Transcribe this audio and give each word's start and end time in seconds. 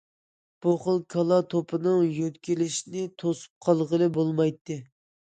بۇ 0.65 0.71
خىل 0.83 0.95
كالا 1.15 1.35
توپىنىڭ 1.53 1.99
يۆتكىلىشىنى 2.19 3.03
توسۇپ 3.23 3.67
قالغىلى 3.67 4.09
بولمايتتى. 4.17 4.79